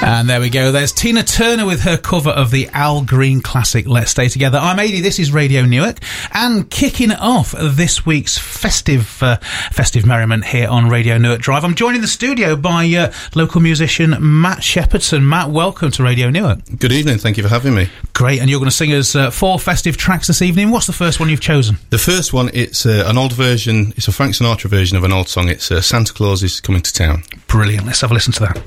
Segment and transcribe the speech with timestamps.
[0.00, 0.70] And there we go.
[0.72, 4.56] There's Tina Turner with her cover of the Al Green classic Let's Stay Together.
[4.56, 5.98] I'm Adi, this is Radio Newark,
[6.32, 9.36] and kicking off this week's festive uh,
[9.72, 11.64] festive merriment here on Radio Newark Drive.
[11.64, 15.22] I'm joined in the studio by uh, local musician Matt Shepherdson.
[15.24, 16.60] Matt, welcome to Radio Newark.
[16.78, 17.18] Good evening.
[17.18, 17.90] Thank you for having me.
[18.14, 20.70] Great, and you're going to sing us uh, four festive tracks this evening.
[20.70, 21.76] What's the first one you've chosen?
[21.90, 23.92] The first one, it's uh, an old version.
[23.96, 25.48] It's a Frank Sinatra version of an old song.
[25.48, 27.24] It's uh, Santa Claus is Coming to Town.
[27.48, 27.84] Brilliant.
[27.84, 28.62] Let's have a listen to that.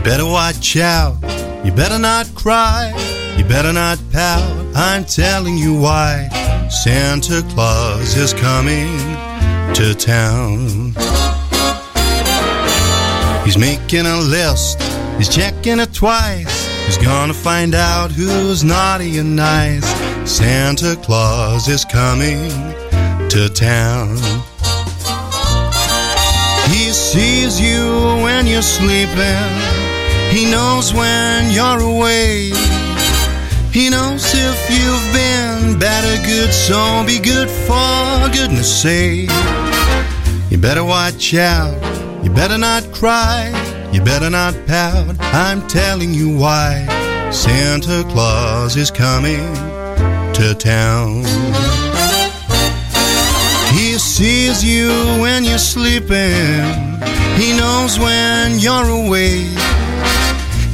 [0.00, 1.16] You better watch out.
[1.62, 2.90] You better not cry.
[3.36, 4.50] You better not pout.
[4.74, 6.26] I'm telling you why.
[6.70, 8.96] Santa Claus is coming
[9.74, 10.94] to town.
[13.44, 14.80] He's making a list.
[15.18, 16.66] He's checking it twice.
[16.86, 19.86] He's gonna find out who's naughty and nice.
[20.24, 22.48] Santa Claus is coming
[23.28, 24.16] to town.
[26.70, 27.84] He sees you
[28.24, 29.79] when you're sleeping.
[30.30, 32.52] He knows when you're away.
[33.72, 39.30] He knows if you've been bad or good, so be good for goodness sake.
[40.50, 41.74] You better watch out.
[42.24, 43.50] You better not cry.
[43.92, 45.16] You better not pout.
[45.20, 46.86] I'm telling you why.
[47.32, 49.54] Santa Claus is coming
[50.34, 51.24] to town.
[53.72, 56.64] He sees you when you're sleeping.
[57.36, 59.56] He knows when you're awake.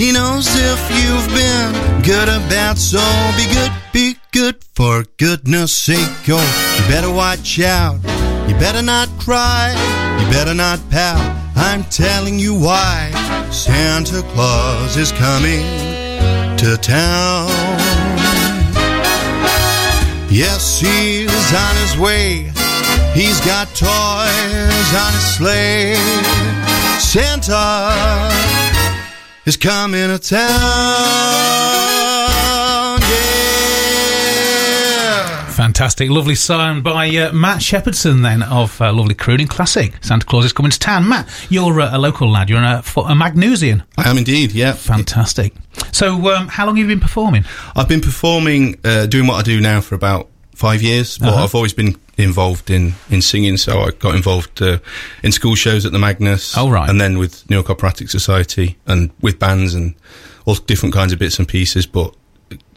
[0.00, 3.04] He knows if you've been good or bad, so
[3.36, 6.24] be good, be good for goodness sake.
[6.26, 7.96] Oh, you better watch out.
[8.48, 9.74] You better not cry.
[10.18, 11.20] You better not pout.
[11.54, 13.10] I'm telling you why.
[13.50, 15.66] Santa Claus is coming
[16.56, 17.50] to town.
[20.30, 22.50] Yes, he's on his way.
[23.12, 25.94] He's got toys on his sleigh.
[26.98, 28.30] Santa
[29.50, 30.48] is coming to town.
[33.00, 34.30] Yeah.
[35.50, 39.94] Fantastic, lovely song by uh, Matt Shepherdson, then of uh, lovely crooning classic.
[40.02, 41.08] Santa Claus is coming to town.
[41.08, 42.48] Matt, you're uh, a local lad.
[42.48, 43.82] You're a, a Magnesian.
[43.98, 44.72] I am indeed, yeah.
[44.72, 45.52] Fantastic.
[45.90, 47.44] So, um, how long have you been performing?
[47.74, 50.28] I've been performing, uh, doing what I do now for about
[50.60, 51.44] five years, but Uh-huh.
[51.44, 53.56] I've always been involved in, in singing.
[53.58, 54.78] So I got involved uh,
[55.22, 56.54] in school shows at the Magnus.
[56.56, 56.88] Oh, right.
[56.88, 59.94] And then with Newark Operatic Society and with bands and
[60.44, 61.86] all different kinds of bits and pieces.
[61.86, 62.14] But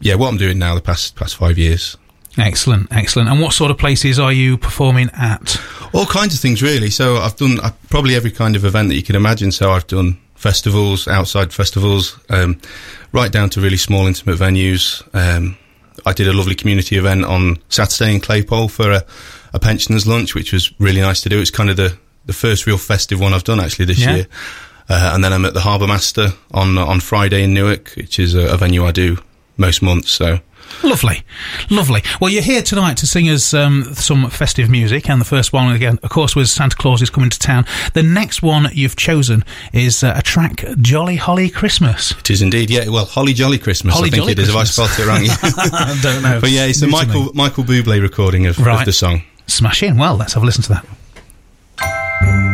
[0.00, 1.96] yeah, what I'm doing now the past past five years.
[2.36, 3.28] Excellent, excellent.
[3.28, 5.60] And what sort of places are you performing at?
[5.92, 6.90] All kinds of things, really.
[6.90, 9.52] So I've done uh, probably every kind of event that you can imagine.
[9.52, 12.56] So I've done festivals, outside festivals, um,
[13.12, 15.02] right down to really small, intimate venues.
[15.14, 15.56] Um,
[16.06, 19.04] I did a lovely community event on Saturday in Claypole for a,
[19.52, 21.40] a pensioners lunch, which was really nice to do.
[21.40, 21.96] It's kind of the,
[22.26, 24.14] the first real festive one I've done actually this Yeah.
[24.16, 24.26] year.
[24.88, 28.34] Uh, and then I'm at the Harbour Master on on Friday in Newark, which is
[28.34, 29.16] a, a venue I do
[29.56, 30.10] most months.
[30.10, 30.40] So
[30.82, 31.22] Lovely,
[31.70, 32.02] lovely.
[32.20, 35.72] Well, you're here tonight to sing us um, some festive music, and the first one,
[35.74, 37.64] again, of course, was Santa Claus is coming to town.
[37.94, 42.10] The next one you've chosen is uh, a track, Jolly Holly Christmas.
[42.12, 42.88] it is indeed, yeah.
[42.88, 44.48] Well, Holly Jolly Christmas, Holly I think Jolly it is.
[44.50, 44.90] If I Christmas.
[44.92, 45.72] spelt it wrong.
[45.72, 46.40] I don't know.
[46.40, 47.06] But yeah, it's a New to me.
[47.06, 48.80] Michael Michael Bublé recording of, Right.
[48.80, 49.22] of the song.
[49.46, 49.96] Smash in.
[49.96, 50.80] Well, let's have a listen to
[51.80, 52.53] that.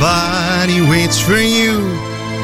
[0.00, 1.94] Somebody waits for you.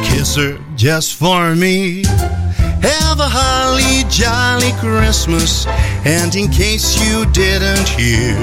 [0.04, 2.04] Kiss her just for me.
[2.04, 5.66] Have a holly jolly Christmas.
[6.04, 8.36] And in case you didn't hear,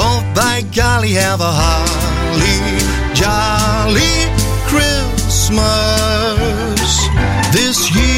[0.00, 2.78] oh by golly, have a holly
[3.12, 4.32] jolly
[4.64, 5.60] Christmas
[7.52, 8.13] this year.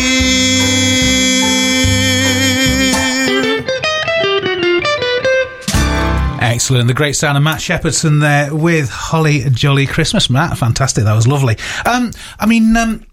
[6.56, 6.88] Excellent.
[6.88, 10.30] The great sound of Matt Shepherdson there with Holly Jolly Christmas.
[10.30, 11.04] Matt, fantastic.
[11.04, 11.58] That was lovely.
[11.84, 13.04] Um, I mean, um,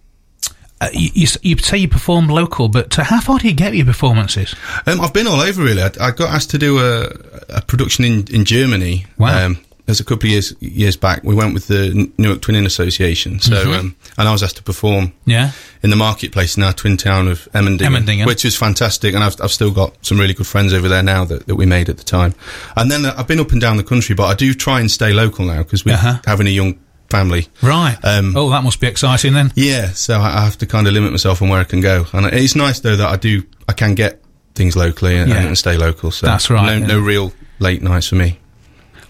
[0.79, 3.75] uh, you, you, you say you perform local, but uh, how far do you get
[3.75, 4.55] your performances?
[4.87, 5.81] Um, I've been all over really.
[5.81, 7.09] I, I got asked to do a,
[7.49, 9.07] a production in, in Germany.
[9.17, 9.55] Wow.
[9.85, 11.23] There's a couple of years years back.
[11.23, 13.39] We went with the Newark Twinning Association.
[13.41, 13.73] So, Mm-hmm.
[13.73, 15.51] um, and I was asked to perform Yeah.
[15.83, 18.25] in the marketplace in our twin town of Emmendingen, Emmendingen.
[18.25, 19.13] which was fantastic.
[19.13, 21.65] And I've, I've still got some really good friends over there now that, that we
[21.65, 22.33] made at the time.
[22.77, 25.11] And then I've been up and down the country, but I do try and stay
[25.11, 26.19] local now because we're Uh-huh.
[26.25, 27.49] having a young family.
[27.61, 27.97] Right.
[28.05, 29.51] Um, oh, that must be exciting then.
[29.55, 32.05] Yeah, so I I have to kind of limit myself on where I can go,
[32.13, 34.23] and it's nice though that I do I can get
[34.55, 35.43] things locally and, Yeah.
[35.43, 36.09] and stay local.
[36.11, 36.87] So That's right, No, yeah.
[36.87, 38.39] no real late nights for me.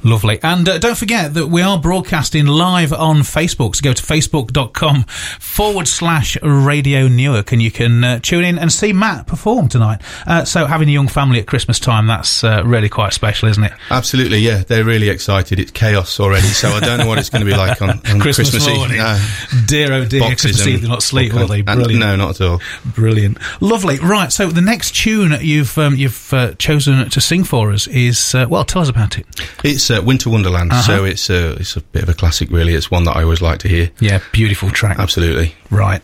[0.03, 0.39] Lovely.
[0.43, 3.75] And uh, don't forget that we are broadcasting live on Facebook.
[3.75, 8.71] So go to facebook.com forward slash Radio Newark and you can uh, tune in and
[8.71, 10.01] see Matt perform tonight.
[10.27, 13.63] Uh, so having a young family at Christmas time, that's uh, really quite special, isn't
[13.63, 13.71] it?
[13.89, 15.59] Absolutely, yeah, they're really excited.
[15.59, 17.99] It's chaos already, so I don't know what it's going to be like on, on
[18.19, 18.77] Christmas, Christmas, Eve.
[18.77, 18.97] morning.
[18.97, 19.19] No.
[19.67, 21.61] Dear, oh dear, Boxes Christmas Eve, they'll not sleep, will they?
[21.61, 21.99] Brilliant.
[21.99, 22.61] no, not at all.
[22.85, 23.37] Brilliant.
[23.61, 23.99] Lovely.
[23.99, 24.31] Right.
[24.31, 28.45] So the next tune you've, um, you've uh, chosen to sing for us is, uh,
[28.49, 29.25] well, tell us about it.
[29.63, 30.81] It's uh, Winter Wonderland, Uh-huh.
[30.81, 32.73] so it's a it's a bit of a classic, really.
[32.73, 33.91] It's one that I always like to hear.
[33.99, 34.99] Yeah, beautiful track.
[34.99, 35.55] Absolutely.
[35.69, 36.01] Right.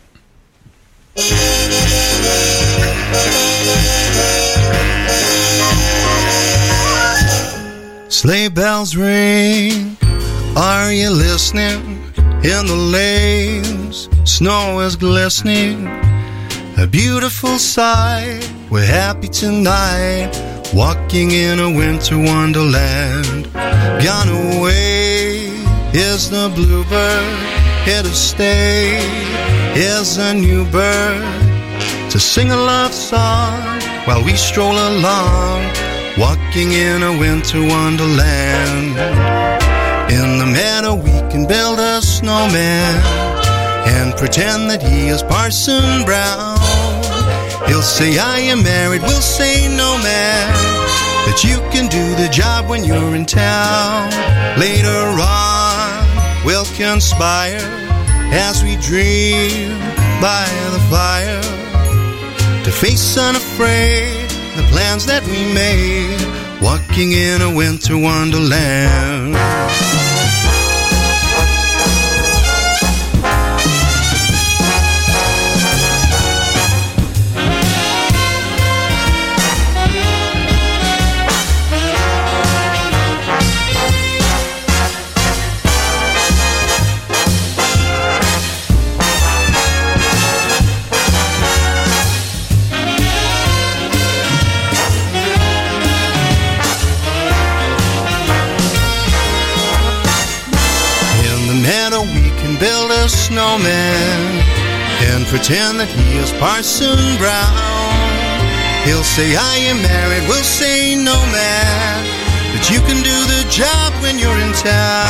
[8.08, 9.96] Sleigh bells ring.
[10.56, 11.80] Are you listening?
[12.42, 15.86] In the lanes, snow is glistening.
[16.78, 18.42] A beautiful sight.
[18.70, 20.32] We're happy tonight.
[20.74, 23.52] Walking in a winter wonderland.
[23.52, 25.48] Gone away
[25.92, 27.38] is the bluebird.
[27.84, 28.98] Here to stay
[29.74, 31.22] is a new bird.
[32.10, 33.60] To sing a love song
[34.06, 35.64] while we stroll along.
[36.16, 38.96] Walking in a winter wonderland.
[40.08, 42.94] In the meadow, we can build a snowman
[43.88, 46.89] and pretend that he is Parson Brown.
[47.70, 50.52] He'll say, I am married, we'll say, no man,
[51.24, 54.10] But you can do the job when you're in town.
[54.58, 57.62] Later on, we'll conspire
[58.32, 59.78] as we dream
[60.20, 61.40] by the fire
[62.64, 66.18] to face unafraid the plans that we made,
[66.60, 69.36] walking in a winter wonderland.
[105.30, 107.54] Pretend that he is Parson Brown.
[108.82, 112.02] He'll say, I am married, we'll say, no man,
[112.50, 115.06] but you can do the job when you're in town.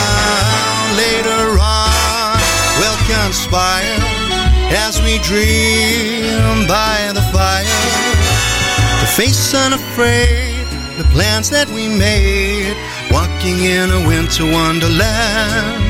[1.00, 2.37] Later on,
[2.77, 3.97] we'll conspire
[4.77, 10.69] as we dream by the fire to face unafraid
[11.00, 12.77] the plans that we made,
[13.09, 15.81] walking in a winter wonderland,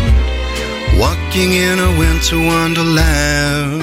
[0.95, 3.83] walking in a winter wonderland,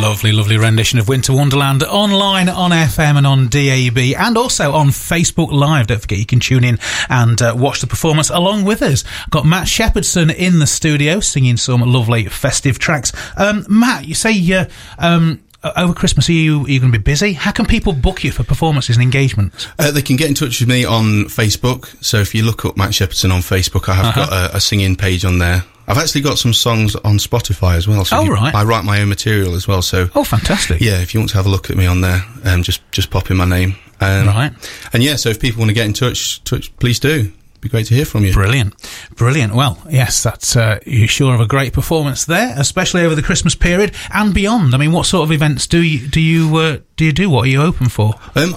[0.00, 4.88] Lovely, lovely rendition of Winter Wonderland online on FM and on DAB and also on
[4.88, 5.88] Facebook Live.
[5.88, 9.04] Don't forget you can tune in and uh, watch the performance along with us.
[9.30, 13.12] Got Matt Shepherdson in the studio singing some lovely festive tracks.
[13.36, 14.64] Um, Matt, you say uh,
[14.98, 15.40] um,
[15.76, 17.32] over Christmas are you, are you going to be busy?
[17.32, 19.66] How can people book you for performances and engagements?
[19.78, 21.86] Uh, they can get in touch with me on Facebook.
[22.04, 24.26] So if you look up Matt Shepherdson on Facebook, I have Uh-huh.
[24.26, 25.64] got a, a singing page on there.
[25.88, 28.04] I've actually got some songs on Spotify as well.
[28.04, 28.54] So Oh, you- right.
[28.54, 29.82] I write my own material as well.
[29.82, 30.80] So Oh, fantastic.
[30.80, 33.10] yeah, if you want to have a look at me on there, um, just just
[33.10, 33.74] pop in my name.
[34.00, 34.52] Um, Right.
[34.92, 37.32] And yeah, so if people want to get in touch, touch please do.
[37.60, 38.32] Be great to hear from you.
[38.32, 38.74] Brilliant,
[39.16, 39.54] brilliant.
[39.54, 43.54] Well, yes, that's uh, you're sure of a great performance there, especially over the Christmas
[43.54, 44.74] period and beyond.
[44.74, 47.30] I mean, what sort of events do you do you uh, do you do?
[47.30, 48.14] What are you open for?
[48.34, 48.56] Um,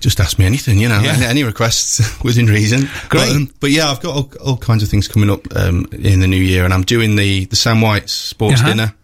[0.00, 1.00] just ask me anything, you know.
[1.00, 1.12] Yeah.
[1.14, 2.88] Any, any requests within reason.
[3.08, 3.28] Great.
[3.28, 6.18] But, um, but yeah, I've got all, all kinds of things coming up um, in
[6.20, 8.68] the new year, and I'm doing the the Sam White's Sports Uh-huh.
[8.70, 8.94] Dinner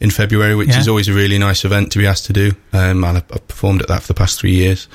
[0.00, 0.78] in February, which Yeah.
[0.80, 2.52] is always a really nice event to be asked to do.
[2.72, 4.88] Um, and I've, I've performed at that for the past three years,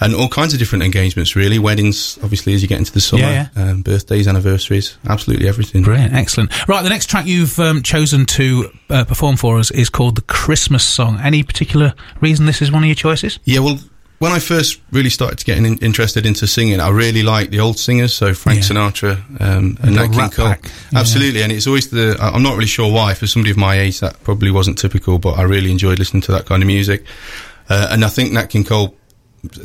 [0.00, 1.34] and all kinds of different engagements.
[1.34, 5.82] Really, weddings, obviously, as you get into the summer, Yeah, Um, birthdays, anniversaries, absolutely everything.
[5.82, 6.52] Brilliant, excellent.
[6.68, 10.22] Right, the next track you've um, chosen to uh, perform for us is called the
[10.22, 11.18] Christmas song.
[11.20, 13.38] Any particular reason this is one of your choices?
[13.44, 13.78] Yeah, well,
[14.18, 17.60] when I first really started to get in, interested into singing, I really liked the
[17.60, 18.64] old singers, so Frank Yeah.
[18.68, 20.46] Sinatra um, and Nat King Cole.
[20.48, 21.00] Yeah.
[21.00, 22.16] Absolutely, and it's always the.
[22.20, 23.14] I'm not really sure why.
[23.14, 26.32] For somebody of my age, that probably wasn't typical, but I really enjoyed listening to
[26.32, 27.04] that kind of music.
[27.68, 28.94] Uh, and I think Nat King Cole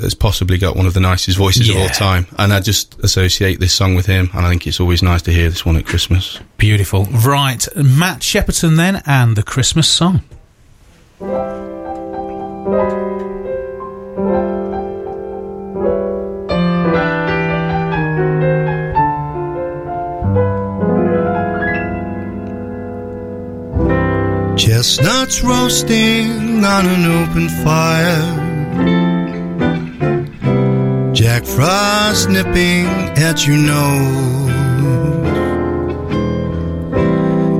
[0.01, 3.60] has possibly got one of the nicest voices of all time, and I just associate
[3.62, 4.29] this song with him.
[4.34, 6.39] And I think it's always nice to hear this one at Christmas.
[6.58, 7.06] Beautiful.
[7.06, 10.22] Right, Matt Shepherdson then, and the Christmas song.
[25.29, 28.24] Chestnuts roasting on an open fire.
[31.13, 34.50] Jack Frost nipping at your nose.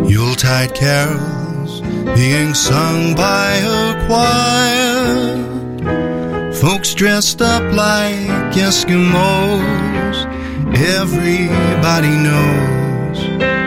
[0.09, 1.81] Yuletide carols
[2.15, 5.43] being sung by a choir.
[6.53, 10.17] Folks dressed up like Eskimos.
[10.75, 13.19] Everybody knows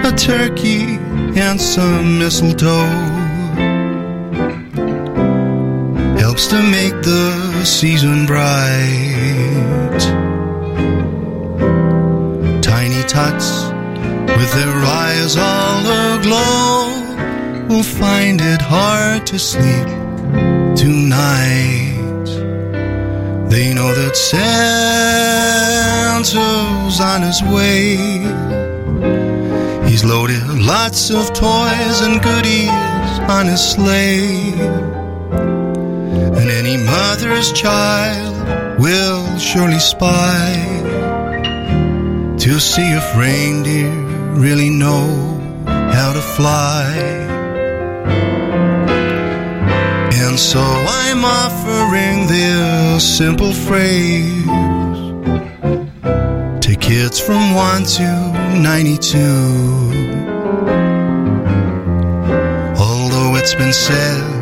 [0.04, 0.98] a turkey
[1.38, 3.21] and some mistletoe
[6.32, 10.00] helps to make the season bright.
[12.62, 13.64] Tiny tots
[14.38, 15.86] with their eyes all
[16.16, 16.88] aglow
[17.68, 19.86] will find it hard to sleep
[20.74, 22.24] tonight.
[23.50, 24.40] They know that Santa's
[27.12, 27.98] on his way.
[29.86, 32.70] He's loaded lots of toys and goodies
[33.28, 35.01] on his sleigh.
[36.42, 40.52] And any mother's child will surely spy
[42.36, 43.92] to see if reindeer
[44.34, 45.06] really know
[45.64, 46.82] how to fly.
[50.24, 54.44] And so I'm offering this simple phrase
[56.66, 59.18] to kids from 1 to 92.
[62.80, 64.41] Although it's been said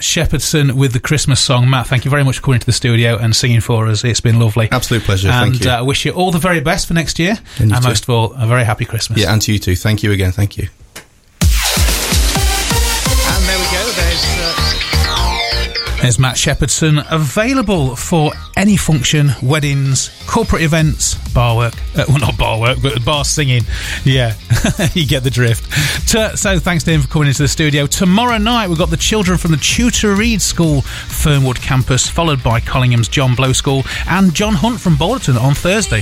[0.00, 1.68] Matt Shepherdson with the Christmas song.
[1.68, 4.02] Matt, thank you very much for coming to the studio and singing for us.
[4.02, 4.66] It's been lovely.
[4.72, 5.28] Absolute pleasure.
[5.28, 5.70] And Thank you.
[5.70, 7.38] uh, I wish you all the very best for next year.
[7.58, 7.80] And too.
[7.82, 9.20] most of all, a very happy Christmas.
[9.20, 9.76] yeah, and to you too.
[9.76, 10.32] Thank you again.
[10.32, 10.68] Thank you.
[16.02, 21.74] There's Matt Shepherdson available for any function, weddings, corporate events, bar work.
[21.94, 23.64] Uh, well, not bar work, but bar singing.
[24.04, 24.34] Yeah,
[24.94, 25.70] you get the drift.
[26.08, 27.86] So thanks to him for coming into the studio.
[27.86, 32.60] Tomorrow night, we've got the children from the Tutor Reed School, Fernwood campus, followed by
[32.60, 36.00] Collingham's John Blow School and John Hunt from Balderton on Thursday.